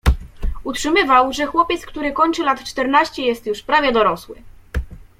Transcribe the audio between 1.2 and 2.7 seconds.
że chłopiec, który kończy lat